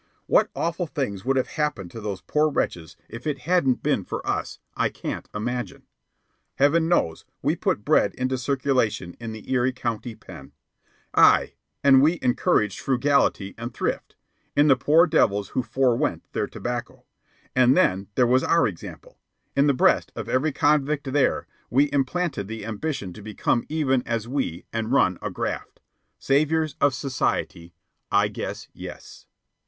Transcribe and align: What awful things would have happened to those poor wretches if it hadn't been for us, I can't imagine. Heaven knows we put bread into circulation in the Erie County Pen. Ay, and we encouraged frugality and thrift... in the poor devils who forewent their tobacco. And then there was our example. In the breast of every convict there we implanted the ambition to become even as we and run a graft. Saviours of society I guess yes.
What 0.25 0.49
awful 0.55 0.87
things 0.87 1.23
would 1.25 1.37
have 1.37 1.49
happened 1.61 1.91
to 1.91 2.01
those 2.01 2.21
poor 2.21 2.49
wretches 2.49 2.97
if 3.07 3.27
it 3.27 3.41
hadn't 3.41 3.83
been 3.83 4.03
for 4.03 4.25
us, 4.25 4.57
I 4.75 4.89
can't 4.89 5.29
imagine. 5.31 5.83
Heaven 6.55 6.87
knows 6.89 7.23
we 7.43 7.55
put 7.55 7.85
bread 7.85 8.15
into 8.15 8.35
circulation 8.39 9.15
in 9.19 9.31
the 9.31 9.47
Erie 9.51 9.71
County 9.73 10.15
Pen. 10.15 10.53
Ay, 11.13 11.53
and 11.83 12.01
we 12.01 12.17
encouraged 12.23 12.79
frugality 12.79 13.53
and 13.59 13.75
thrift... 13.75 14.15
in 14.55 14.65
the 14.69 14.75
poor 14.75 15.05
devils 15.05 15.49
who 15.49 15.61
forewent 15.61 16.23
their 16.33 16.47
tobacco. 16.47 17.05
And 17.55 17.77
then 17.77 18.07
there 18.15 18.25
was 18.25 18.43
our 18.43 18.67
example. 18.67 19.19
In 19.55 19.67
the 19.67 19.71
breast 19.75 20.11
of 20.15 20.27
every 20.27 20.51
convict 20.51 21.13
there 21.13 21.45
we 21.69 21.91
implanted 21.91 22.47
the 22.47 22.65
ambition 22.65 23.13
to 23.13 23.21
become 23.21 23.67
even 23.69 24.01
as 24.07 24.27
we 24.27 24.65
and 24.73 24.91
run 24.91 25.19
a 25.21 25.29
graft. 25.29 25.79
Saviours 26.17 26.75
of 26.81 26.95
society 26.95 27.75
I 28.11 28.29
guess 28.29 28.67
yes. 28.73 29.27